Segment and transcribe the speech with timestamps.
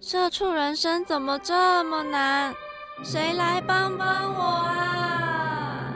[0.00, 2.54] 社畜人生怎么这么难？
[3.02, 5.92] 谁来帮帮我啊！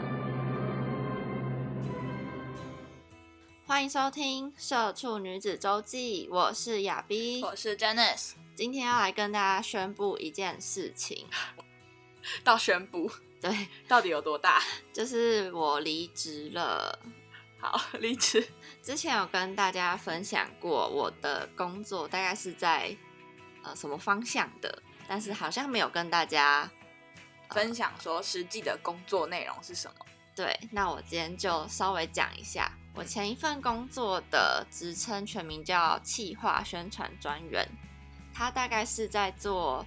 [3.65, 8.33] 欢迎收听《社畜女子周记》，我是亚碧，我是 Janice。
[8.57, 11.29] 今天要来跟大家宣布一件事情，
[12.43, 13.09] 到宣布，
[13.41, 14.61] 对，到底有多大？
[14.93, 16.99] 就是我离职了。
[17.61, 18.45] 好，离职。
[18.83, 22.97] 之前有跟大家分享过我的工作，大概是在。
[23.65, 24.83] 呃，什么方向的？
[25.09, 26.71] 但是好像没有跟大家
[27.51, 30.07] 分享说实际的工作内容是什么。
[30.35, 37.69] 对，那我今天就稍微讲一下，我前一份工作的职称全名叫企划宣传专员，
[38.33, 39.85] 他大概是在做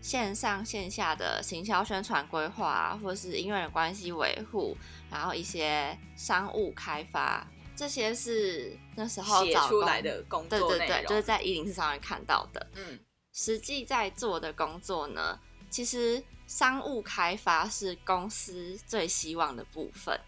[0.00, 4.76] 线上线下的行销宣传规划，或是音乐人关系维护，
[5.10, 7.46] 然后一些商务开发。
[7.76, 12.64] 这些是那时候写出来的工作对对对，就是在一零四上面看到的。
[12.74, 12.98] 嗯，
[13.32, 20.18] 实际在做的工作呢，其实商务开发是公司最希望的部分，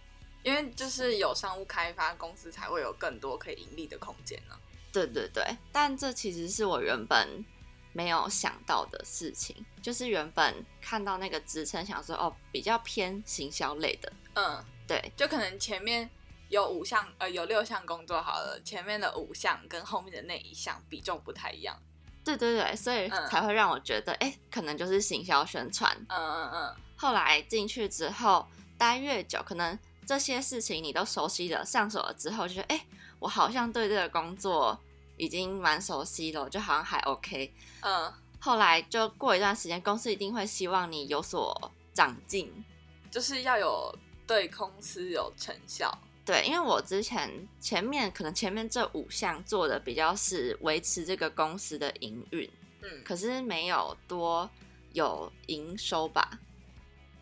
[0.43, 4.57] 因为就是有商务开发，公司才会有更多可以盈利的空间呢。
[4.93, 7.45] 对对对，但这其实是我原本
[7.93, 14.13] 没有想到的事情，就是原本看到那个职称，想说哦，比较偏行销类的。
[14.35, 16.11] 嗯，对，就可能前面。
[16.49, 21.77] 有五项，呃，有六项工作好了，前面的五项跟后面的那一项比重不太一样。
[22.25, 25.97] 对对对，所以才会让我觉得，哎，可能就是行销宣传。
[26.09, 26.77] 嗯嗯嗯。
[26.97, 32.87] 后来进去之后，待越久，可能这些事情你都熟悉了，上手了之后，就觉得，哎，
[33.19, 34.79] 我好像对这个工作
[35.17, 37.55] 已经蛮熟悉了，就好像还 OK。
[37.81, 38.13] 嗯。
[38.41, 42.65] 后来就过一段时间，公司一定会希望你有所长进，
[43.11, 43.97] 就是要有
[44.27, 45.97] 对公司有成效。
[46.27, 52.51] 对，因为我之前前面可能前面这五项做的比较是维持这个公司的营运，
[52.83, 54.51] 嗯，可是没有多
[54.93, 56.41] 有营收吧，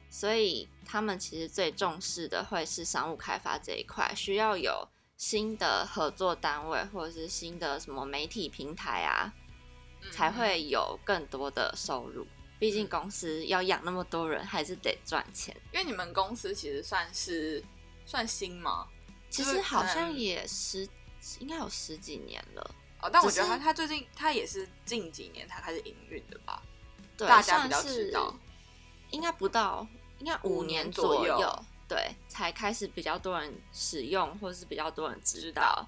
[0.09, 4.89] 所以他们其实最重视的会是商务开发这一块，需要有
[5.19, 9.31] 新的合作单位或者是新的什么媒体平台啊，
[10.11, 12.27] 才会有更多的收入。
[12.59, 15.55] 毕竟公司要养那么多人，还是得赚钱。
[15.73, 17.63] 因为你们公司其实算是
[18.07, 18.87] 算新吗？
[19.35, 20.89] 其实好像也十，
[21.41, 22.75] 应该有十几年了。
[23.03, 26.63] 哦，但我觉得他他最近他也是近几年才开始营运的吧？
[27.17, 28.33] 对，大家比较知道，
[29.11, 29.85] 应该不到，
[30.21, 35.85] 应该五年左右，对，才开始比较多人使用，或者是比较多人知道。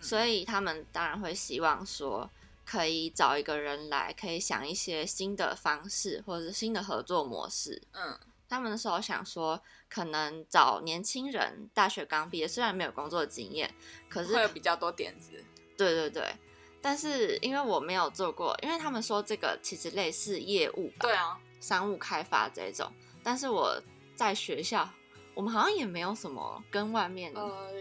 [0.00, 2.30] 所以他们当然会希望说，
[2.64, 7.82] 可以找一个人来，可以想一些新的方式，或者是新的合作模式。
[7.92, 8.18] 嗯。
[8.48, 13.74] 他们那时候想说，可能找年轻人，大学刚毕业，虽然没有工作经验，
[14.08, 15.44] 可是会有比较多点子。
[15.76, 16.32] 对对对，
[16.80, 22.90] 但是因为我没有做过，因为他们说这个其实类似业务吧，对啊，商务开发这种。
[23.22, 23.82] 但是我
[24.14, 24.88] 在学校，
[25.34, 27.72] 我们好像也没有什么跟外面呃，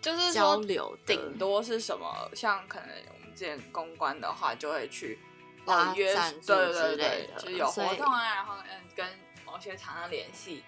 [0.00, 5.18] 就是交流，顶多是什么，像可能我们之前公关的话，就会去
[5.64, 9.04] 拉赞助之类的，就是有活动啊，然后嗯跟。
[9.46, 10.64] 某些厂商联系，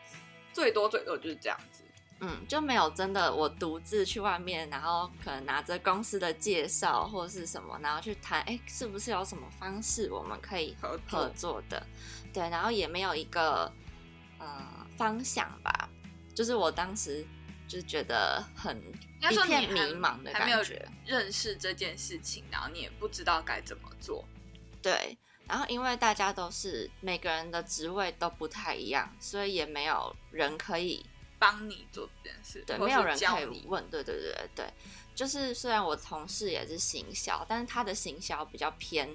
[0.59, 1.85] 最多最多就是这样子，
[2.19, 10.99] 嗯，就没有真的我独自去外面，然后可能拿着公司的介绍或者是什么，然后去谈，哎，是不是有什么方式我们可以合
[11.37, 11.63] 作。
[11.69, 11.87] 的？
[12.33, 13.73] 对，然后也没有一个
[14.39, 15.89] 呃方向吧，
[16.35, 17.25] 就是我当时
[17.69, 18.77] 就觉得很
[19.21, 24.25] 一片迷茫的感觉，认识这件事情，然后你也不知道该怎么做，
[24.83, 25.17] 对。
[25.49, 31.05] 然后，因为大家都是每个人的职位都不太一样，所以也没有人可以
[31.39, 32.63] 帮你做这件事。
[32.67, 33.83] 对，没有人可以问。
[33.91, 34.73] 对对对对对，
[35.15, 39.09] 就是虽然我同事也是行销，但是他的行销比较偏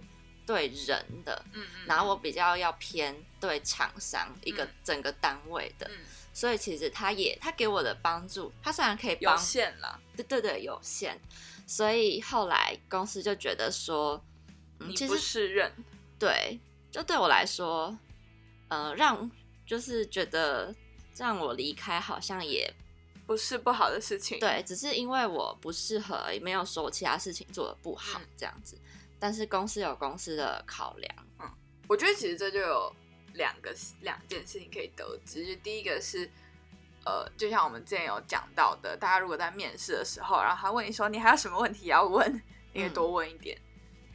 [0.44, 5.88] 对人的，嗯嗯，然后我比较要偏对厂商一个整个单位的，
[6.34, 11.16] 所以其实他也他给我的帮助，他虽然可以有限了，对对对，有限，
[11.68, 14.20] 所以后来公司就觉得说，
[14.80, 15.72] 你不是人。
[16.24, 16.58] 对，
[16.90, 17.94] 就对我来说，
[18.70, 19.30] 呃，让
[19.66, 20.74] 就是觉得
[21.18, 22.74] 让我离开好像也
[23.28, 24.40] 不是不好的事情。
[24.40, 28.80] 对，只是因为我不适合，也没有说我其他事情做的不好这样子。
[29.20, 31.14] 但是公司有公司的考量。
[31.40, 31.52] 嗯，
[31.90, 32.96] 我觉得其实这就有
[33.34, 36.30] 两个两件事情可以得知，就第一个是，
[37.06, 42.42] 呃，就像我们之前有讲到的，大家如果在面试的时候，然后他问你说你还有什么问题要问，
[42.72, 43.60] 你可以多问一点，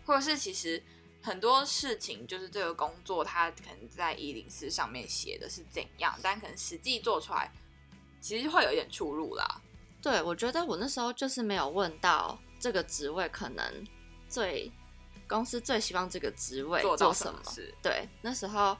[0.07, 0.83] 或者是其实
[1.21, 7.53] 很多事情就是这个工作他可能在一零四上面写的是怎样，但可能实际做出来
[8.21, 9.61] 其实会有一点出入啦。
[10.01, 13.87] 对，我觉得我那时候就是没有问到这个职位可能
[14.29, 14.71] 最
[15.29, 17.43] 公司最希望这个职位做到什什么。
[17.83, 18.77] 对，那时候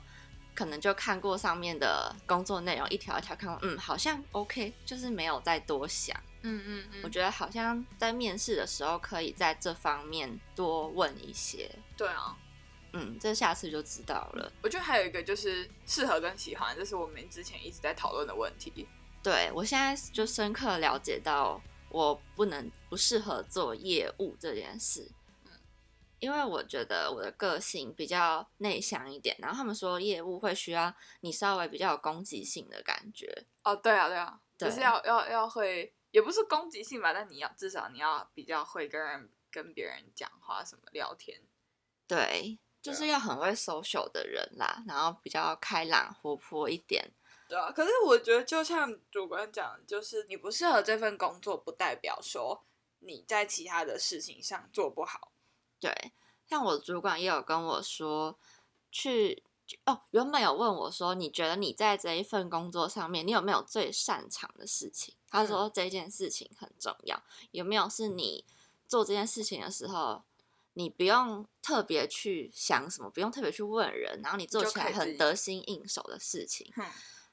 [0.55, 6.17] 可能就看过上面的工作内容，一条一条看过，嗯，好像 OK，就是没有再多想。
[6.43, 12.37] 嗯嗯嗯我觉得好像在面试的时候可以在这方面多问一些，对啊，
[12.93, 14.53] 嗯，这下次就知道了。
[14.63, 18.87] 我觉得还有一个就是适合跟喜欢，这是我们之前一直在讨论的问题。
[19.23, 25.11] 对我现在就深刻了解到，我不能不适合做业务这件事。
[26.21, 33.45] 因为我觉得我的个性比较内向一点，然后他们说业务会需要你稍微比较有攻击性的感觉。
[33.63, 41.43] 哦，对啊，对啊，对就是要要要会，也不是攻击性吧，但你要至少你要比较会跟人跟别人讲话，什么聊天。
[42.07, 47.13] 对，就是对要很会 social 的人啦，然后比较开朗活泼一点。
[47.49, 52.65] 对啊，可是我觉得就像主管讲，就是你不适合这份工作，不代表说
[53.01, 55.33] 你在其他的事情上做不好。
[55.81, 56.13] 对，
[56.47, 58.39] 像我主管也有跟我说，
[58.91, 59.43] 去
[59.85, 65.15] 哦，原本有问我说，你觉得你在这一份工作上面，你有没有最擅长的事情？
[65.31, 68.45] 他说这件事情很重要，有没有是你
[68.87, 70.25] 做这件事情的时候，
[70.75, 76.73] 你不用特别去想什么，不用特别去问人，然后你做起来很得心应手的事情。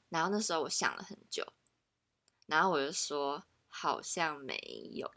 [0.08, 1.46] 然后那时候我想了很久，
[2.46, 4.56] 然后我就说好像没
[4.94, 5.10] 有，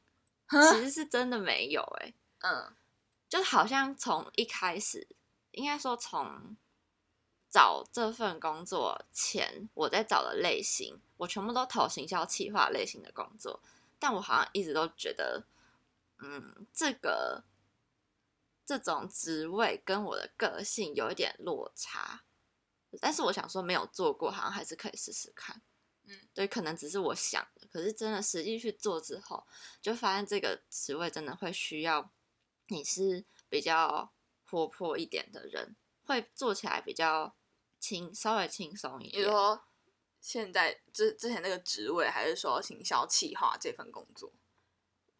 [0.50, 2.76] 其实是真的没有哎、嗯。
[3.28, 5.08] 就好像从一开始，
[5.52, 6.58] 应该说从
[7.50, 13.62] 找这份工作前，我在找的类型，我全部都投行销企划类型的工作，
[13.98, 15.46] 但我好像一直都觉得，
[16.20, 17.44] 嗯，这个
[18.66, 22.24] 这种职位跟我的个性有一点落差，
[23.02, 25.62] 但是我想说没有做过，好像还是可以试试看。
[26.04, 29.46] 嗯，对，可能只是我想的，可是真的实际去做之后，
[29.82, 32.12] 就发现这个职位真的会需要
[32.68, 34.12] 你是比较
[34.46, 37.36] 活泼一点的人，会做起来比较
[37.80, 39.24] 轻，稍微轻松一点。
[39.24, 39.64] 你说
[40.20, 44.34] 现在之之前那个职位，还是说行销企划这份工作？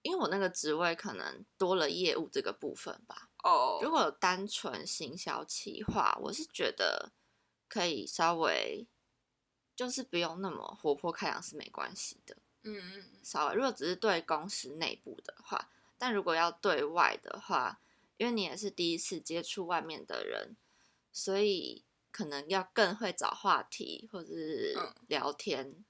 [0.02, 3.30] 因为我那个职位可能多了业务这个部分吧。
[3.44, 7.12] 哦如果单纯行销企划，我是觉得
[7.68, 8.88] 可以稍微
[9.76, 12.38] 就是不用那么活泼开朗是没关系的。
[12.64, 17.82] 嗯嗯嗯，稍微，如果只是对公司内部的话，但如果要对外的话，
[18.18, 20.58] 因为你也是第一次接触外面的人，
[21.12, 24.94] 所以可能要更会找话题或者是嗯。
[25.08, 25.84] 聊天。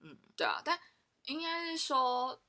[0.00, 0.16] 嗯。
[0.36, 0.78] 对啊，但
[1.24, 2.40] 应该是说，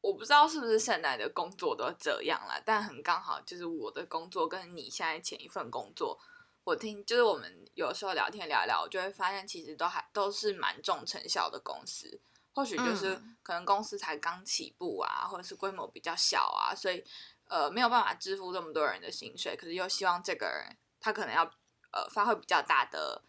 [0.00, 6.18] 我不知道是不是现在的工作都这样啦，但很刚好就是我的工作跟你现在前一份工作，
[6.64, 12.20] 我听就是我们有时候聊天聊一聊，我就会发现其实都还都是蛮重成效的公司，
[12.52, 13.14] 或许就是。
[13.14, 17.04] 嗯可能公司才刚起步啊，或者是规模比较小啊，所以
[17.44, 21.48] 呃没有办法支付这么多人的薪水，可是又希望这个人他可能要
[21.96, 23.22] 呃发挥比较大的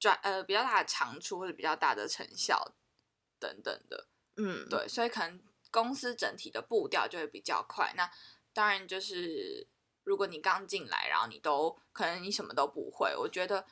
[0.00, 2.72] 转呃比较大的长处或者比较大的成效
[3.38, 7.94] 等等的，嗯，对，所以可能公司整体的步调就会比较快。
[7.96, 8.10] 那
[8.52, 9.68] 当然就是
[10.02, 13.64] 如果你刚进来，然后你都可能你什么都不会，我觉得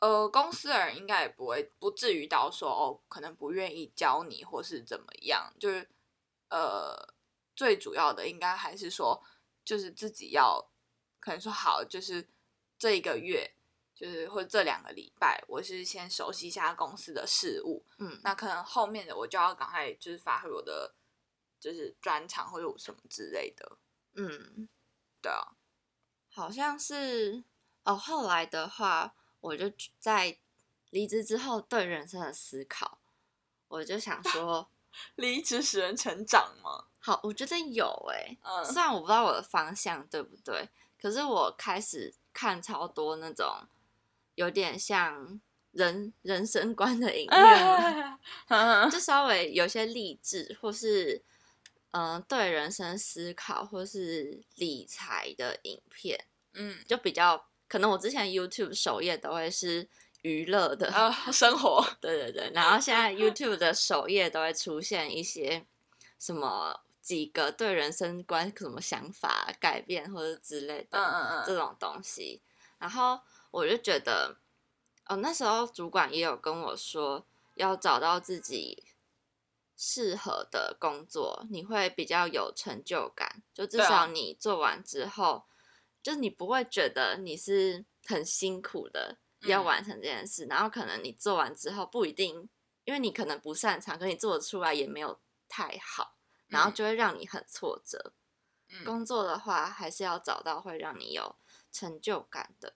[0.00, 5.86] 呃公司的人应该也不会不至于到说哦可能不愿意教你或是怎么样，就是
[6.48, 7.14] 呃
[7.54, 9.22] 最主要的应该还是说
[9.64, 10.70] 就是自己要
[11.20, 12.26] 可能说好，就是
[12.78, 13.52] 这一个月。
[13.94, 20.94] 就是或者这两个礼拜，我是先熟悉一下公司的事务，嗯，那可能后面的我就要赶快就是发挥我的
[21.58, 23.76] 就是专长或者什么之类的，
[24.14, 24.68] 嗯，
[25.20, 25.56] 对啊，
[26.30, 27.42] 好像是
[27.82, 27.96] 哦。
[27.96, 29.68] 后来的话，我就
[29.98, 30.38] 在
[30.90, 33.00] 离职之后对人生的思考，
[33.66, 34.70] 我就想说，
[35.16, 36.84] 离职使人成长吗？
[37.00, 40.68] 好，我觉得有诶、嗯虽然我不知道我的方向对不对，
[41.02, 43.66] 可是我开始看超多那种
[44.36, 45.40] 有点像
[45.72, 47.38] 人人生观的影片，
[48.46, 48.88] 嗯。
[48.88, 51.20] 就稍微有些励志，或是
[51.90, 59.88] 嗯、呃对人生思考，或是理财的影片，嗯，就比较可能我之前 YouTube 首页都会是
[60.22, 65.66] 娱乐的，啊，生活， 对对对，然后现在 YouTube 的首页都会出现一些
[66.20, 72.42] 什么几个对人生观什么想法改变或者之类的，嗯嗯嗯，这种东西。
[72.76, 73.18] 然后
[73.50, 74.36] 我就觉得，
[75.06, 78.84] 哦，那时候主管也有跟我说，要找到自己
[79.74, 83.42] 适合的工作，你会比较有成就感。
[83.54, 85.46] 就至少你做完之后，
[86.02, 92.50] 就是你不会觉得你是很辛苦的要嗯完成这件事，然后可能你做完之后不一定，
[92.84, 96.17] 因为你可能不擅长，可你做得出来也没有太好，
[96.48, 98.12] 然后嗯就会让你很挫折。
[98.70, 101.36] 嗯工作的话，还是要找到会让你有
[101.72, 102.74] 成就感的。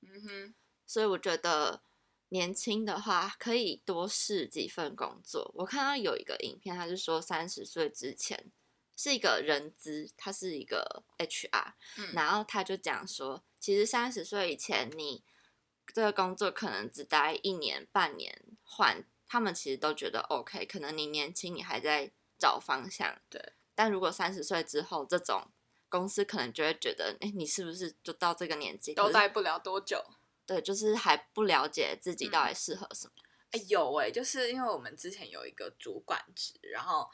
[0.00, 0.54] 嗯哼，
[0.86, 1.82] 所以我觉得
[2.30, 5.50] 年轻的话可以多试几份工作。
[5.56, 8.50] 我看到有一个影片，他是说三十岁之前
[8.96, 15.24] 是一个人资，他是一个 HR，、嗯然后他就讲说，其实三十岁以前你
[15.92, 20.64] 这个工作可能只待一年半年换，他们其实都觉得 OK。
[20.64, 23.52] 可能你年轻，你还在找方向，对。
[23.74, 25.50] 但如果三十岁之后，这种
[25.88, 30.02] 公司可能就会觉得，哎，你是不是就到这个年纪都待不了多久。
[30.46, 33.12] 对，就是还不了解自己到底嗯适合什么。
[33.52, 37.08] 哎、有哎、就是因为我们之前有一个主管职，然后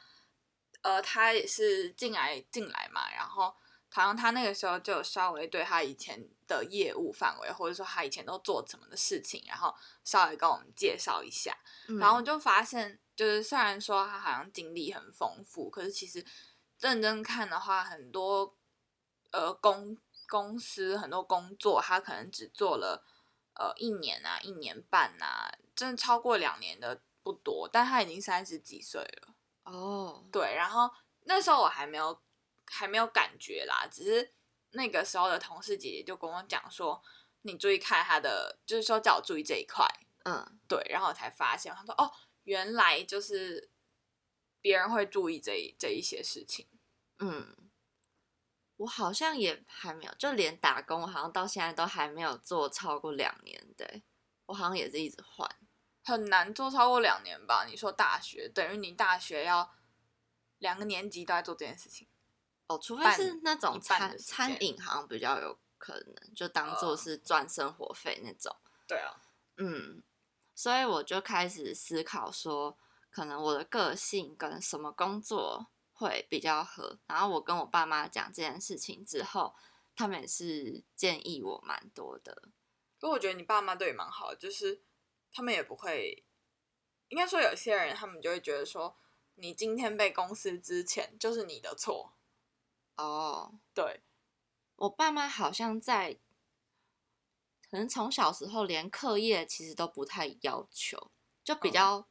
[0.81, 3.53] 呃，他也是进来进来嘛，然后
[3.89, 9.73] 好像他那个时候就稍微对他以前的业务范围，或者说他以前都做什么的事情，然后
[10.03, 11.55] 稍微跟我们介绍一下，
[11.87, 16.25] 嗯然后就发现，就是虽然说他好像经历很丰富，可是其实
[16.79, 18.57] 认真看的话，很多
[19.29, 19.95] 呃公
[20.27, 23.05] 公司很多工作，他可能只做了
[23.53, 29.35] 呃一年啊、一年半啊，真的超过两年的不多，但他已经三十几岁了。
[29.65, 30.89] 哦，对，然后
[31.25, 32.19] 那时候我还没有
[32.65, 34.33] 还没有感觉啦，只是
[34.71, 36.99] 那个时候的同事姐姐就跟我讲说，
[37.43, 39.85] 你注意看他的，就是说叫我注意这一块。
[40.23, 42.11] 嗯，对，然后我才发现，他说哦，
[42.43, 43.69] 原来就是
[44.59, 46.67] 别人会注意这一这一些事情。
[47.19, 47.55] 嗯，
[48.77, 54.03] 我好像也还没有，就连打工，我好像到现在都还没有做超过两年的欸，
[54.47, 55.49] 我好像也是一直换。
[56.03, 57.65] 很难做超过两年吧？
[57.69, 59.71] 你说大学等于你大学要
[60.57, 62.07] 两个年级都在做这件事情，
[62.65, 68.55] 哦，除非是那种餐餐饮，好像比较有可能，就当做呃是赚生活费那种。
[68.87, 69.21] 对啊，
[69.57, 70.01] 嗯，
[70.61, 72.77] 所以我就开始思考说，
[73.09, 76.99] 可能我的个性跟什么工作会比较合。
[77.07, 79.55] 然后我跟我爸妈讲这件事情之后，
[79.95, 82.49] 他们也是建议我蛮多的。
[82.99, 84.83] 不过我觉得你爸妈对你蛮好的，就是
[85.33, 86.23] 他们也不会，
[87.07, 88.95] 应该说有些人他们就会觉得说，
[89.33, 92.13] 你今天被公司之前就是你的错，
[92.97, 94.03] 哦，对，
[94.75, 96.19] 我爸妈好像在，
[97.71, 101.09] 可能从小时候连课业其实都不太要求，
[101.43, 102.07] 就比嗯较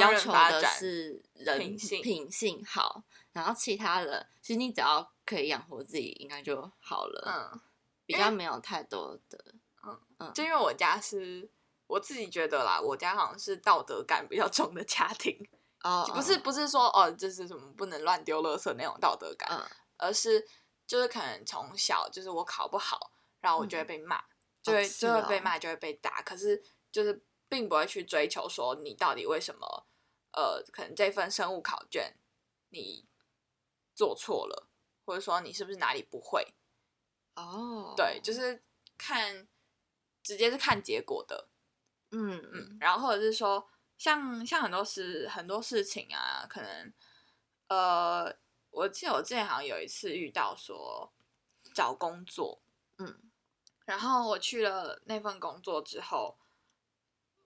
[0.00, 7.24] 要求的是人品性品性好，然后其他的其实你只要可以养活自己，应该就好了。
[7.54, 7.60] 嗯。
[8.08, 9.44] 比较没有太多的，
[9.82, 11.50] 嗯嗯就因为我家是
[11.88, 15.36] 我自己觉得啦，我家好像是道德感比较重的家庭，
[15.82, 19.60] 哦，不是不是说哦，就是什么不能乱丢垃圾那种道德感，嗯，
[19.96, 20.46] 而是
[20.86, 23.10] 就是可能从小就是我考不好，
[23.40, 24.22] 然后我就会被骂，
[24.66, 25.42] 就会、是就会被哦。
[25.42, 29.86] 骂，就会被打，可是就是并不会去追求说你到底为什么
[30.32, 32.16] 呃，可能这份生物考卷
[32.70, 33.06] 你
[33.94, 34.68] 做错了，
[35.04, 36.54] 或者说你是不是哪里不会，
[37.34, 38.62] 哦，对，就是
[38.98, 39.46] 看
[40.22, 41.48] 直接是看结果的，
[42.10, 46.92] 嗯嗯嗯，然后或者是说，像像很多事很多事情啊，可能
[47.68, 48.36] 呃，
[48.70, 51.12] 我记得我之前好像有一次遇到说
[51.72, 52.60] 找工作，
[52.98, 53.30] 嗯，
[53.86, 56.36] 然后我去了那份工作之后，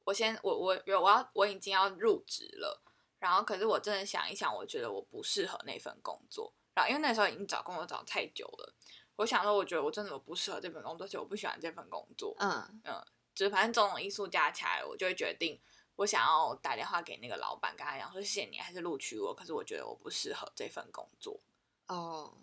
[0.04, 2.82] 我先我我有我要我已经要入职了，
[3.20, 8.74] 然后可是我真的想一想，我觉得我不适合那份工作，然后因为那时候已经找工作找太久了，
[9.16, 15.60] 我想说，我觉得我真的我不适合这份工作，而且我不喜欢这份工作，嗯嗯就是反正种种因素加起来，我就会决定
[15.96, 19.34] 我想要打电话给那个老板，跟他讲说谢谢你，还是录取我。
[19.34, 21.38] 可是我觉得我不适合这份工作。
[21.86, 22.34] 哦，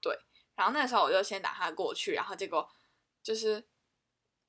[0.00, 0.18] 对
[0.56, 2.68] 然后那时候我就先打他过去，然后结果
[3.22, 3.64] 就是，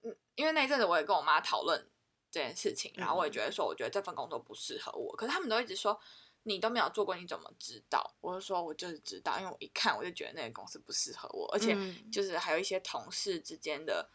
[0.03, 1.89] 嗯，因为那阵子我也跟我妈讨论
[2.29, 5.15] 这件事情，然后我也觉得说，我觉得这份工作不适合我。
[5.15, 5.99] 可是他们都一直说
[6.43, 8.15] 你都没有做过，你怎么知道？
[8.21, 14.09] 我就说我就是知道，因为我一看我就觉得那个公司不适合我，而且嗯就是还有一些同事之间的，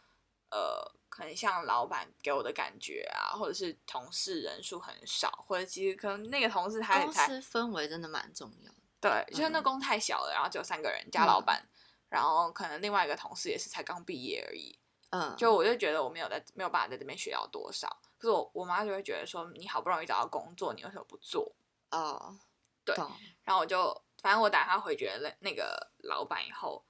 [0.49, 8.77] 呃，可能像老板给我的感觉啊，或者是同事人数很少，或者其实可能那个同事他也公才司氛围真的蛮重要的。
[8.99, 11.63] 对，就是那嗯公太小了，然后只有三个人加老板，
[12.09, 14.77] 然后可能另外一个同事也是才刚毕业而已，
[15.09, 17.87] 嗯，就我就觉得我没有在没有办法在这边学到多少，
[18.17, 21.55] 可是我我妈就会觉得说你好不容易找到工作，你为什么不做？
[21.91, 22.37] 哦，
[22.83, 22.95] 对
[23.43, 26.83] 然后我就反正我打他回绝了那个老板以后，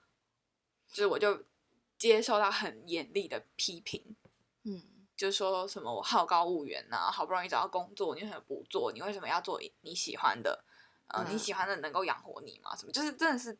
[0.89, 1.43] 就是我就
[1.97, 4.15] 接受到很严厉的批评，
[4.63, 8.91] 嗯，就说什么我好高骛远呐、好不容易找到工作，你为什么不做？
[8.91, 10.63] 你为什么要做你喜欢的？
[11.09, 12.75] 呃，你嗯喜欢的能够养活你吗？
[12.75, 13.57] 什么就是真的是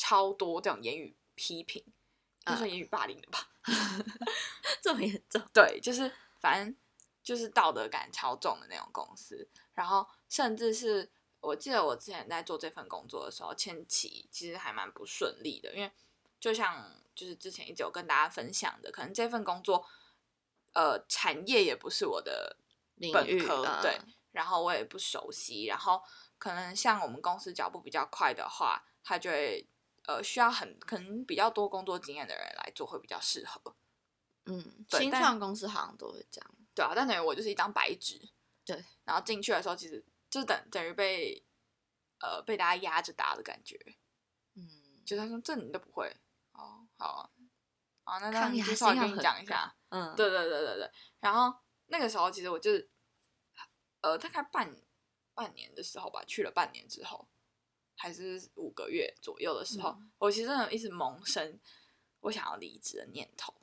[0.00, 1.84] 超多这种言语批评，
[2.46, 3.50] 就嗯是言语霸凌的吧？
[4.80, 5.42] 这么严重？
[5.52, 6.74] 对，就是反正
[7.22, 15.92] 就是道德感超重的那种公司，然后甚至是我记得我之前在做这份工作的时候，前期其实还蛮不顺利的，因为
[16.40, 19.86] 就像就是之前一直有跟大家分享的，可能这份工作
[20.72, 22.56] 呃产业也不是我的
[23.12, 26.02] 本科，对嗯，然后我也不熟悉，然后
[26.38, 29.68] 可能像我们公司脚步比较快的话，他就会
[30.10, 33.76] 呃需要很可能比较多工作经验的人来做会比较适合。
[34.46, 36.50] 嗯，新创公司好像都会这样。
[36.74, 38.20] 对啊，但等于我就是一张白纸，
[38.64, 41.44] 对，然后进去的时候，其实就等等于被
[42.20, 43.78] 呃被大家压着打的感觉，
[44.54, 46.08] 嗯，就他说这你都不会，
[46.52, 47.30] 哦，好啊，
[48.04, 50.90] 好，那那抗压你就稍微跟你讲一下，嗯，对对对对对，
[51.20, 52.90] 然后那个时候其实我就是
[54.00, 54.74] 呃大概半
[55.34, 57.28] 半年的时候吧，去了半年之后，
[58.00, 61.60] 还是五个月左右的时候，嗯我其实真的一直萌生
[62.20, 63.54] 我想要离职的念头，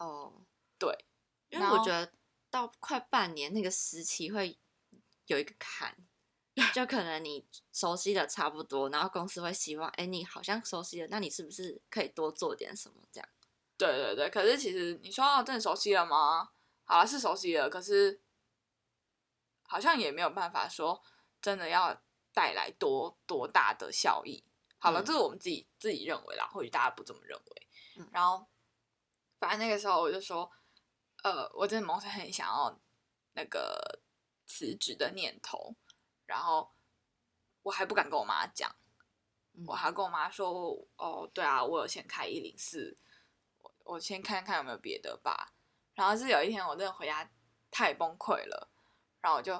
[0.00, 0.44] 哦，
[0.76, 0.92] 对，
[1.50, 2.12] 因为我觉得
[2.50, 4.58] 到快半年那个时期会
[5.26, 5.96] 有一个坎，
[6.74, 13.28] 就可能你熟悉的差不多，然后公司会希望，哎，你好像熟悉了，那你是不是可以多做点什么这样？
[13.78, 16.50] 对对对，可是其实你说啊，真的熟悉了吗？
[16.84, 18.20] 好了，是熟悉了，可是
[19.62, 21.00] 好像也没有办法说
[21.40, 22.02] 真的要
[22.36, 24.44] 带来多多大的效益。
[24.76, 27.66] 好了，嗯这是我们自己自己认为啦，或许大家不这么认为。
[27.96, 28.46] 嗯然后，
[29.38, 30.52] 反正那个时候我就说，
[31.22, 32.78] 呃，我真的萌生很想要
[33.32, 34.02] 那个
[34.46, 35.74] 辞职的念头，
[36.26, 36.74] 然后
[37.62, 38.70] 我还不敢跟我妈讲。
[39.54, 42.98] 嗯我还跟我妈说，哦，对啊，我有先开一零四，
[43.62, 45.54] 我我先看看有没有别的吧。
[45.94, 47.26] 然后是有一天我真的回家
[47.70, 48.68] 太崩溃了，
[49.22, 49.54] 然后我就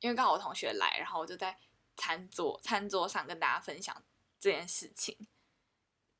[0.00, 1.58] 因为刚好我同学来，然后我就在
[1.96, 4.02] 餐桌餐桌上跟大家分享
[4.38, 5.26] 这件事情。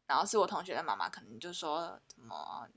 [0.06, 2.68] 然后是我同学的妈妈，可能就说什么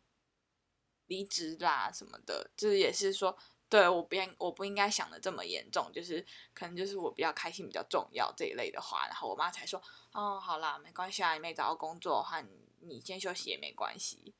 [1.07, 9.05] 离职啦什么的，就是也是说，对我不应我不应该想的这么严重，就是可能就是我比较开心比较重要这一类的话。
[9.07, 9.81] 然后我妈才说，
[10.13, 14.33] 哦，好啦，没关系啊，你没找到工作的话，你你先休息也没关系。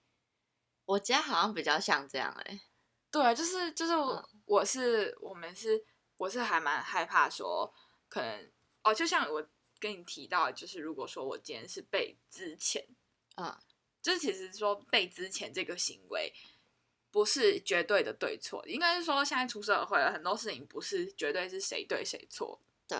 [0.86, 2.62] 我家好像比较像这样哎、
[3.12, 5.84] 对，啊就是就是我嗯我是我们是
[6.16, 7.74] 我是还蛮害怕说，
[8.10, 8.50] 可能
[8.84, 9.46] 哦，就像我
[9.80, 12.86] 跟你提到，就是如果说我今天是被之前，
[13.36, 13.56] 嗯
[14.02, 16.34] 就是其实说被之前这个行为
[17.12, 22.98] 不是绝对的对错，应该是说现在出社会了，很多事情不是绝对是谁对谁错，对，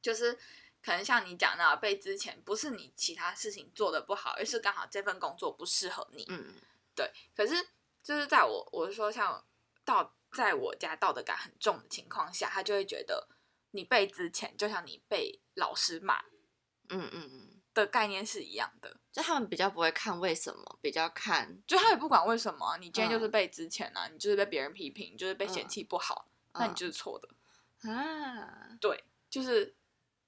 [0.00, 0.34] 就是
[0.82, 6.54] 可能像你讲到被之前，不是你其他事情做的不好，而是刚好这份工作不适合你，嗯。
[6.92, 7.54] 对，可是
[8.02, 9.42] 就是在我我是说像
[9.84, 13.26] 道在我家道德感很重的情况下，他就会觉得
[13.72, 16.20] 你被之前，就像你被老师骂
[16.88, 18.96] 嗯嗯嗯，的概念是一样的。
[19.12, 27.28] 就他们比较不会看为什么，比较看就他也不管为什么啊，你今天就是嗯被之前啊，你就是被别人批评，你就是被嫌嗯弃不好，那你嗯就是错的。
[27.90, 29.74] 啊，对，就是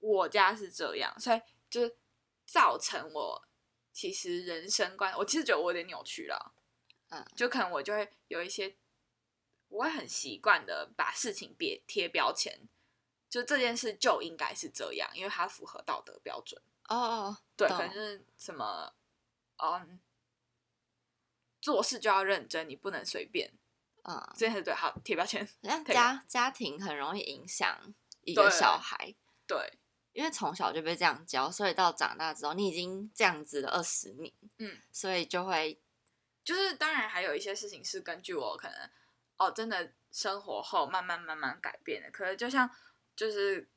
[0.01, 1.97] 我家是这样，所以就是
[2.47, 3.47] 造成我
[3.93, 6.55] 其实人生观，我其实觉得我有点扭曲了。
[7.11, 8.75] 嗯就可能我就会有一些，
[9.69, 12.67] 我会很习惯的把事情别贴标签，
[13.33, 16.63] 就这件事就应该是这样，因为它符合道德标准。
[16.91, 18.93] 哦哦，对，懂可能是什么，
[19.57, 19.99] 嗯，
[21.59, 23.51] 做事就要认真，你不能随便。
[24.03, 25.49] 嗯，这件事对，好贴标签。
[25.63, 29.15] 像家家庭很容易影响一个小孩，
[29.47, 29.79] 对，
[30.13, 35.81] 因为从小就被这样教，所以到长大之后，你已经这样子了二十年，嗯，所以就会
[36.45, 38.91] 就是当然还有一些事情是根据我可能
[39.39, 42.11] 哦，真的生活后慢慢慢慢改变的。
[42.11, 42.71] 可是就像
[43.15, 43.69] 就是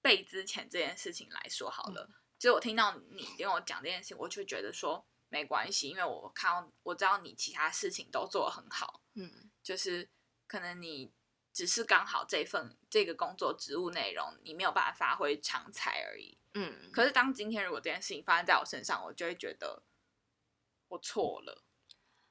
[0.00, 10.08] 被之前这件事情来说好了，就我听到你跟我讲这件事情，我就觉得说没关系，因为我看到我知道你其他事情都做得很好，嗯就是
[10.46, 11.12] 可能你
[11.52, 16.36] 只是刚好这份这个工作职务内容你没有办法发挥长才而已。
[16.54, 19.82] 嗯，可是当今天如果这件事情发生在我身上，我就会觉得
[20.88, 21.64] 我错了。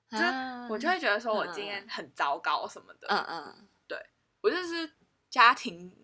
[0.10, 3.08] 就是啊我就会觉得说我今天很糟糕什么的。
[3.08, 3.69] 嗯嗯，
[4.41, 4.93] 我就是
[5.30, 6.03] 家庭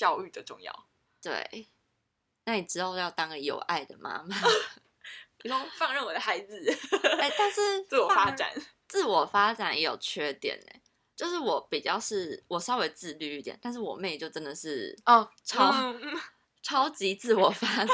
[0.00, 0.86] 教育的重要。
[1.20, 1.68] 对。
[2.46, 4.34] 那你之后要当个有爱的妈妈，
[5.36, 6.58] 比如说放任我的孩子
[7.20, 8.50] 哎、但是 自我发展，
[8.88, 10.80] 自我发展也有缺点呢、
[11.14, 15.70] 就是我比较是我稍微自律一点，但是我妹就真的是哦，超
[16.62, 17.86] 超级自我发展，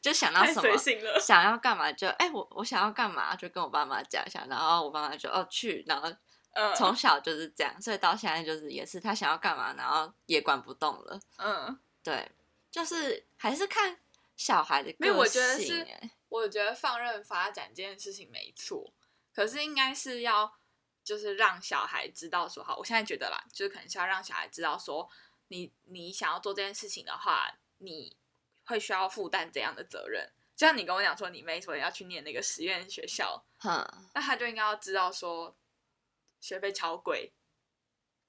[0.00, 0.76] 就想到什么。
[1.20, 6.08] 想要干嘛就哎、我我想要干嘛就跟我爸妈讲一下，然后我爸妈就哦去，然后
[6.56, 11.20] 嗯从小就是这样，所以到现在就是也是他想要干嘛，然后也管不动了。
[11.36, 12.32] 嗯，对，
[12.70, 14.00] 就是还是看
[14.36, 18.92] 小孩的个性、没有我觉得是欸我觉得放任发展这件事情没错，
[19.34, 20.52] 可是应该是要
[21.04, 25.08] 就是让小孩知道说，好，我现在觉得啦，就是可能是要让小孩知道说，
[25.48, 28.16] 你你想要做这件事情的话，你
[28.64, 30.28] 会需要负担怎样的责任。
[30.56, 35.54] 就像你跟我讲说，你妹说要去念那个实验学校，哼，那他就应该要知道说，
[36.46, 37.34] 学费超贵，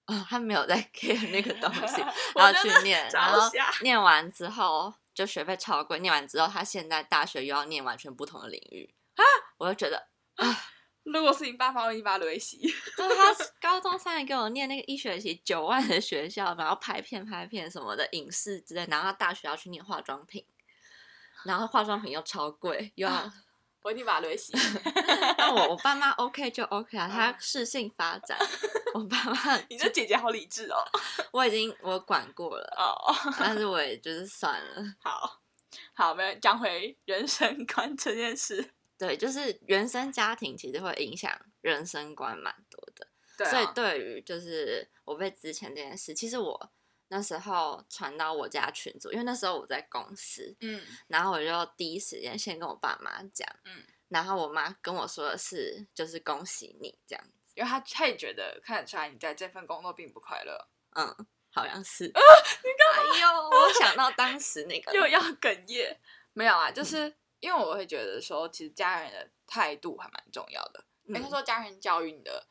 [0.07, 2.01] 哦，他没有在 care 那个东西，
[2.33, 3.47] 我然后去念，然后
[3.83, 9.21] 念完之后就学费超贵，念完之后他现在大学又要念完全不同的领域啊，
[9.59, 10.63] 我就觉得啊
[11.03, 12.57] 如果是你爸妈，我一定把他雷洗。
[12.57, 20.43] 就是他高中三年给我念那个一学期九万的学校，然后拍片拍片什么的影视之类，然后他大学要去念化妆品，
[21.45, 23.31] 然后化妆品又超贵，又要。
[23.81, 24.53] 我一定把他雷洗。
[25.37, 28.37] 那我我爸妈 OK 就 OK 啊，他适性发展。
[28.93, 30.77] 我爸妈，你这姐姐好理智哦。
[31.31, 34.83] 我已经我管过了，哦，但是我也就是算了。
[35.01, 35.39] 好，
[35.93, 38.71] 好，没有讲回人生观这件事。
[38.97, 46.71] 对，就是原生家庭其实会影响人生观蛮多的，对啊、所以对于就是我被之前这件事，其实我
[47.09, 57.23] 那时候传到我家群组，因为那时候我在公司，嗯然后我就第一时间先跟我爸妈讲，嗯，然后我妈跟我说的是，就是恭喜你这样，
[57.55, 62.05] 因为她她也觉得看得出来你在这份工作并不快乐，嗯，好像是。
[62.11, 63.13] 你干嘛？
[63.13, 65.99] 哎呦，我想到当时那个， 又要哽咽。
[66.33, 70.83] 没有啊，就是因为我会觉得说，其实家人的态度还蛮重要的。
[71.05, 72.47] 应该嗯说家人教育你的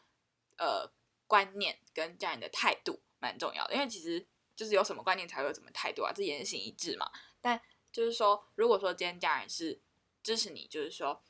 [0.57, 0.91] 呃
[1.27, 7.09] 观念跟家人的态度蛮重要的，因为其实就是有什么观念才会有什么态度啊，这言行一致嘛。
[7.41, 7.61] 但
[7.93, 9.81] 就是说，如果说今天家人是
[10.23, 11.23] 支持你，就是说，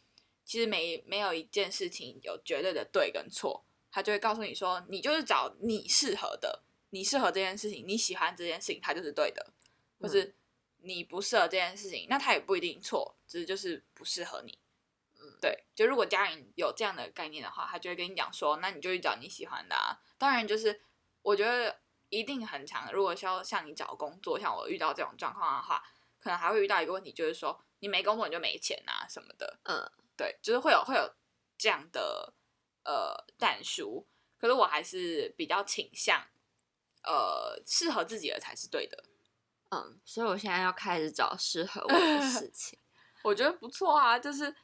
[0.45, 9.53] 其实没没有一件事情有绝对的对跟错，他就会告诉你说，你就是找你适合的，你适合这件事情，你喜欢这件事情，它就是对的，
[10.01, 10.35] 或是
[10.79, 14.59] 你不适合这件事情，那他也不一定错，只是就是不适合你。
[15.41, 20.01] 对，就如果家人有这样的概念的话，他就会跟你讲说，那你就去找你喜欢的啊。
[20.17, 20.81] 当然，就是
[21.23, 22.93] 我觉得一定很强的。
[22.93, 25.83] 如果说像你找工作，像我遇到这种状况的话，
[26.19, 29.59] 可能还会遇到一个问题，就是说你没工作你就没钱啊什么的。
[29.65, 31.15] 嗯，对，就是会有会有
[31.59, 32.35] 这样的
[32.85, 34.07] 呃淡书。
[34.39, 36.27] 可是我还是比较倾向，
[37.03, 39.05] 呃，适合自己的才是对的。
[39.71, 42.79] 嗯，所以我现在要开始找适合我的事 情。
[43.23, 44.55] 我觉得不错啊，就是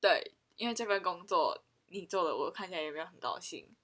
[0.00, 3.76] 对，因为这份工作你做的，我看起来也没有很高兴。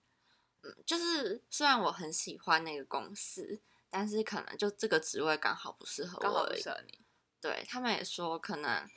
[0.64, 6.56] 嗯，就是虽然我很喜欢那个公司，但是可能就这个职位刚好不适合刚好我而已。
[6.56, 6.98] 不适合你。
[7.40, 8.88] 对他们也说，可能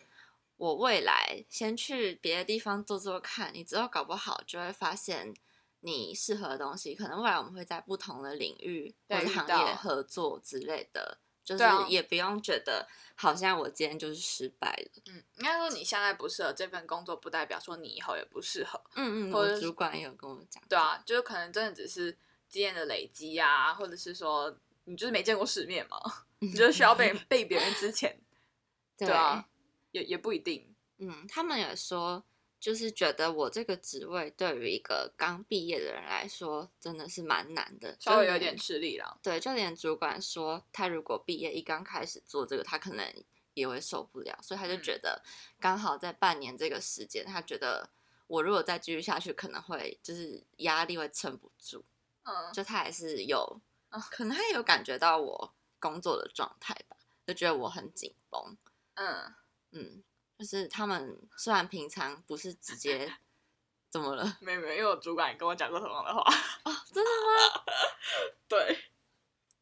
[0.56, 5.36] 我未来先去别的地方做做看，你之后搞不好就会发现
[5.82, 6.96] 你适合的东西。
[6.96, 15.02] 可能未来我们会在不同的领域或对者行业合作之类的，就是也不用觉得好像我今天就是失败了。
[15.08, 18.78] 嗯，应该说你现在不适合这份工作，不代表说你以后也不适合。
[18.96, 22.18] 嗯嗯，或者主管也有跟我讲，对啊，就是可能真的只是
[22.50, 25.98] 经验的累积啊，或者是说你就是没见过世面嘛，
[26.40, 28.20] 你就需要被被别人之前，
[28.98, 29.48] 对对啊，
[29.92, 30.76] 也也不一定。
[30.98, 32.26] 嗯，他们也说，
[32.60, 39.20] 就是觉得我这个职位对于一个刚毕业的人来说，真的是蛮难的，稍微有点吃力了。
[39.22, 43.06] 对，就连主管说，他如果毕业一刚开始做这个，他可能
[43.54, 44.82] 也会受不了，所以他就嗯。
[44.84, 45.22] 觉得
[45.60, 47.90] 刚好在半年这个时间，他觉得
[48.28, 51.84] 我如果再继续下去，可能会就是压力会撑不住，
[52.24, 58.58] 嗯，就他还是有，啊可能他也有感觉到我工作的状态吧，就觉得我很紧绷，
[58.96, 59.34] 嗯，
[59.72, 60.04] 嗯，
[60.38, 63.12] 就是他们虽然平常不是直接
[63.90, 66.22] 怎么了没有没有，因为我主管跟我讲过同样的话。
[66.64, 67.64] 哦，真的吗？
[68.48, 68.84] 对，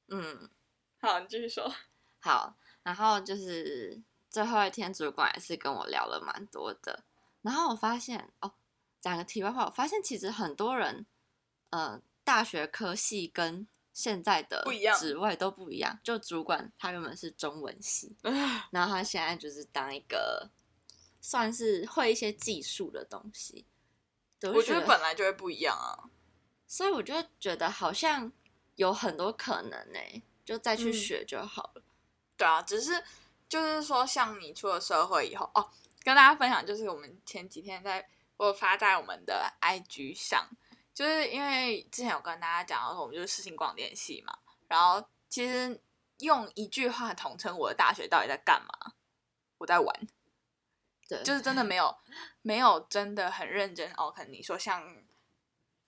[0.08, 0.50] 嗯，
[1.00, 1.72] 好，你继续说。
[2.20, 7.04] 好，然后就是最后一天，主管也是跟我聊了蛮多的。
[7.42, 8.52] 然后我发现哦，
[9.00, 11.06] 讲个题外话，我发现其实很多人，
[11.70, 14.66] 呃，大学科系跟现在的
[14.98, 16.00] 职位都不一样。
[16.04, 18.18] 就主管他原本是中文系，
[18.72, 20.50] 然后他现在就是当一个
[21.28, 23.66] 算是会一些技术的东西。
[24.44, 26.12] 我觉得本来就会不一样啊。
[26.68, 28.32] 所以我就觉得好像
[28.76, 31.82] 有很多可能呢、就再去嗯学就好了。
[32.38, 33.04] 对啊，只是
[33.50, 35.68] 就是说，像你出了社会以后，哦，
[36.04, 38.08] 跟大家分享，就是我们前几天在
[38.38, 40.48] 我发在我们的 IG 上，
[40.94, 45.82] 就是因为之前有跟大家讲到说，我们就是视听广电系嘛，然后其实
[46.20, 48.94] 用一句话统称我的大学到底在干嘛，
[49.58, 50.08] 我在玩，
[51.08, 51.96] 对，就是真的没有
[52.42, 54.12] 没有真的很认真哦。
[54.12, 54.84] 可能你说像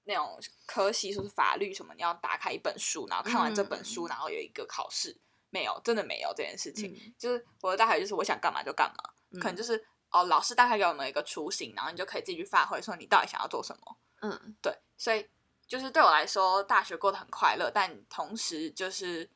[0.03, 5.17] 那种科系，说是法律什么，你要打开一本书，然后看完这本书，然后有一个考试，
[5.49, 6.95] 没有，真的没有这件事情。
[7.17, 13.97] 就是我的大学就是我想干嘛就干嘛，可能就是哦，老师大概给我们一个雏形，然后你就可以自己去发挥，说你到底想要做什么。
[14.21, 15.29] 嗯，对，所以
[15.67, 19.29] 就是对我来说，大学过得很快乐，但同时就是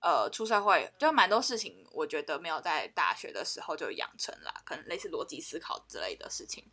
[0.00, 6.70] 呃，出社会就蛮多事情，我觉得没有在大学的时候就养成了，可能类似逻辑思考之类的事情。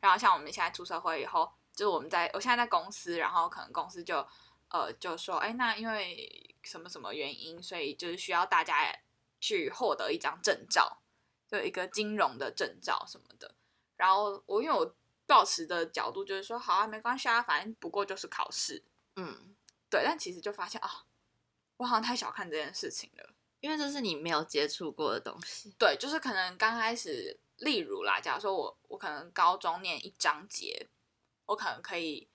[0.00, 4.26] 然后像我们现在出社会以后，就是我们在我现在在公司，然后可能公司就
[4.70, 8.94] 呃就说，哎，那因为什么什么原因，所以就是需要大家
[9.40, 10.98] 去获得一张证照，
[11.48, 13.54] 就一个金融的证照什么的。
[13.96, 14.96] 然后我因为我。
[15.28, 18.84] 保持的角度就是说，好啊，没关系啊，反正不过就是考试，
[19.16, 19.56] 嗯，
[19.90, 20.04] 对。
[20.04, 21.04] 但其实就发现啊，
[21.78, 25.74] 我好像太小看这件事情了，因为这是你没有接触过的东西。
[25.78, 30.88] 对，就是可能刚开始，例如啦，假如说我我可能高中念一章节，
[31.46, 32.28] 我可能可以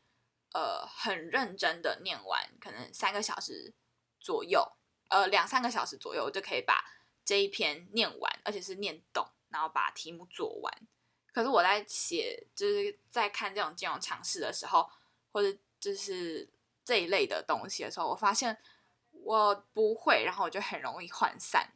[0.54, 3.74] 呃很认真的念完，可能三个小时
[4.20, 4.72] 左右，
[5.10, 6.86] 呃两三个小时左右，我就可以把
[7.26, 10.88] 这一篇念完，而且是念懂，然后把题目做完。
[11.34, 14.90] 可是我在写，就是在看这种金融常识的时候，
[15.32, 16.50] 或者就是
[16.84, 18.58] 这一类的东西的时候，我发现
[19.24, 21.68] 我不会，然后我就很容易涣散。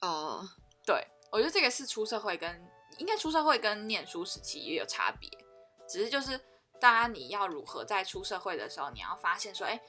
[0.00, 0.46] 哦，
[0.86, 5.28] 对，我觉得这个是出社会跟应该出社会跟念书时期也有差别，
[5.88, 6.38] 只是就是
[6.80, 9.80] 大家你要如何在出社会的时候，你要发现说，哎，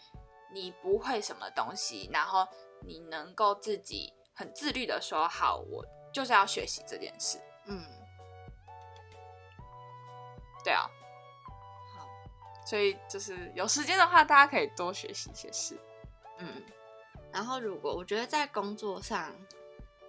[0.51, 2.47] 你不会什么东西，然后
[2.81, 7.39] 你能够自己很自律的说，好，我就是要学习这件事。
[7.65, 7.83] 嗯。
[10.61, 10.89] 对啊，
[11.95, 12.05] 好，
[12.65, 15.79] 所以就是有时间的话，大家可以多学习一些事。
[16.39, 16.63] 嗯，
[17.31, 19.31] 然后如果我觉得在工作上，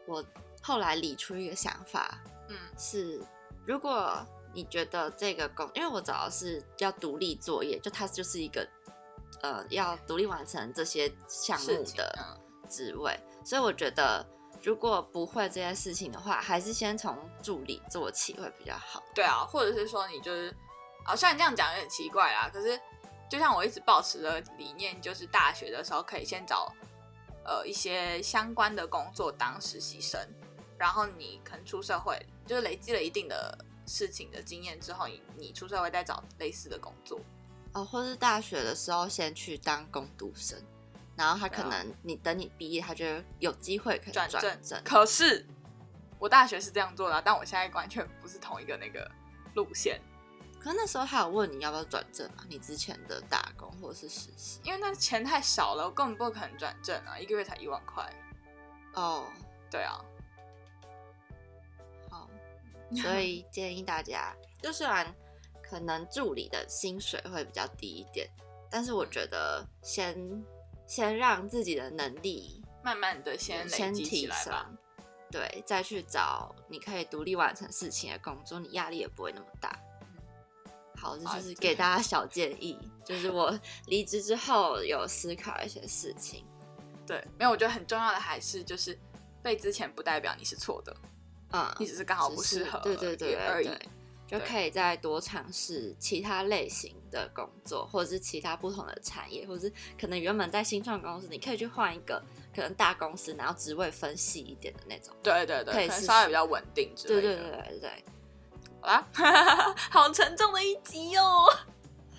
[0.07, 0.25] 我
[0.63, 3.21] 后来理出一个想法，嗯，是
[3.67, 8.67] 如果你觉得这个工，因为我找的是要独立作业，就它就是一个
[9.43, 12.39] 呃要独立完成这些项目的
[12.69, 14.27] 职位，所以我觉得。
[14.63, 19.03] 如果不会这件事情的话，还是先从助理做起会比较好。
[19.15, 20.55] 对啊，或者是说你就是
[21.07, 22.79] 啊，虽然这样讲有点奇怪啦，可是
[23.31, 26.75] 就像我一直保持的理念，就是大学的时候可以先找
[27.45, 30.21] 呃一些相关的工作当实习生，
[30.77, 37.21] 然后你可能出社会，就是累积了一定的事情的经验之后，你你出社会再找类似的工作。
[37.73, 40.61] 哦，或是大学的时候先去当工读生。
[41.17, 43.05] 然后他可能你等你毕业，他就
[43.39, 44.83] 有机会可以转正。
[44.83, 45.47] 可是
[46.19, 49.09] 我大学是这样做的，但我现在完全不是同一个那个
[49.55, 50.01] 路线。
[50.61, 52.45] 可那时候他有问你要不要转正啊？
[52.49, 54.61] 你之前的打工或者是实习？
[54.63, 57.19] 因为那钱太少了，我根本不可能转正啊！
[57.19, 58.09] 一个月才一万块。
[58.95, 59.27] 哦，
[59.71, 59.99] 对啊。
[62.11, 62.29] 好，
[62.95, 65.13] 所以 建议大家，就虽然
[65.63, 68.29] 可能助理的薪水会比较低一点，
[68.71, 70.45] 但是我觉得先。
[70.87, 74.53] 先让自己的能力慢慢的先先提升，
[75.31, 79.71] 对，再去找你可以独立完成事情的工作，你压力也不会那么大。
[81.01, 86.45] 好，这就是给大家小建议，就是我离职之后有思考一些事情。
[87.07, 88.97] 对，没有，我觉得很重要的还是就是
[89.43, 90.97] 被之前不代表你是错的，
[91.53, 93.71] 嗯，你只是刚好不适合，对对对而已。
[94.29, 102.23] 就可以再多尝试其他类型的工作，或者是其他不同的产业，或者是可能原本在新创公司，你可以去换一个
[102.55, 105.13] 可能大公司，然后职位分细一点的那种。
[105.21, 107.21] 对对对，可以稍微比较稳定之类的。
[107.23, 108.05] 对对对对对。
[108.81, 109.07] 好啦，
[109.91, 111.45] 好沉重的一集哦。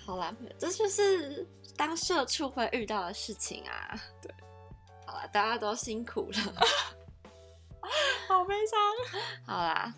[0.06, 1.46] 好啦，这就是
[1.76, 3.94] 当社畜会遇到的事情啊。
[4.20, 4.32] 对。
[5.06, 6.38] 好了，大家都辛苦了。
[8.28, 8.78] 好悲伤。
[9.46, 9.92] 好啦。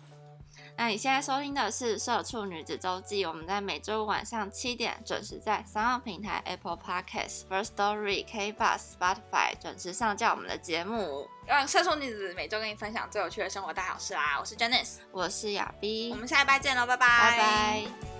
[0.77, 14.37] 那你现在收听的是《社畜女子周记》，我们在每周五晚上七点准时在三号平台 Apple Podcasts、First Story、K Bus、Spotify 准时上架我们的节目，让社畜女子每周跟你分享最有趣的生活大小事啦！
[14.39, 17.07] 我是 Janice，我是亚 B，我们下一拜见喽，拜拜！
[17.07, 18.14] 拜拜。